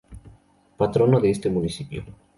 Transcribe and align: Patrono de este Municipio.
Patrono 0.77 1.19
de 1.19 1.29
este 1.29 1.51
Municipio. 1.51 2.03